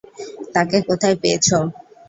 [0.53, 1.47] তাকে কোথায় পেয়েছ?